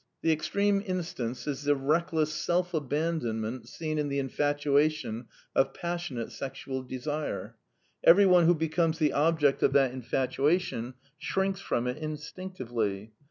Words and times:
The 0.23 0.31
extreme 0.31 0.81
instance 0.83 1.45
is 1.45 1.61
the 1.63 1.75
reckless 1.75 2.33
self 2.33 2.73
abandonment 2.73 3.67
seen 3.69 3.99
in 3.99 4.09
the 4.09 4.17
infatuation 4.17 5.27
of 5.55 5.75
passionate 5.75 6.31
sexual 6.31 6.81
desire. 6.81 7.55
Every 8.03 8.25
one 8.25 8.47
who 8.47 8.55
becomes 8.55 8.97
the 8.97 9.13
object 9.13 9.61
of 9.61 9.73
that 9.73 9.93
infatuation 9.93 10.95
shrinks 11.19 11.61
from 11.61 11.85
it 11.85 11.97
instinctively. 11.97 13.11